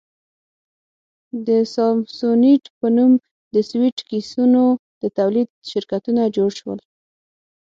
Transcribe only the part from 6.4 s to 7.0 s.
شول.